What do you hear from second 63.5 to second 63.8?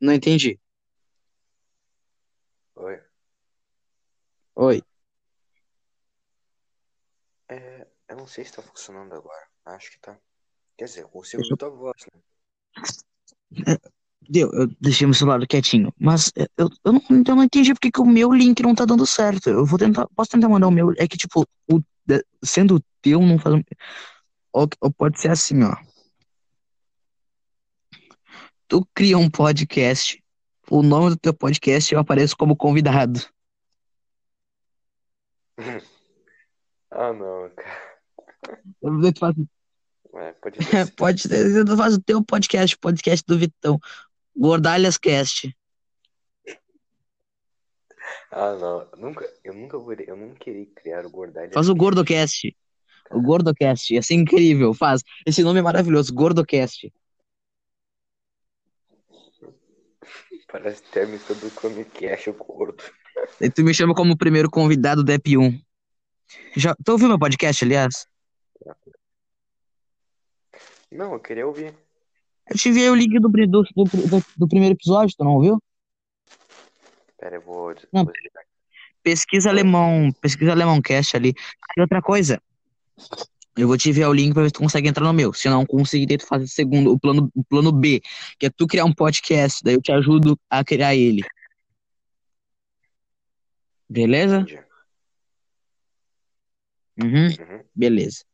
tu me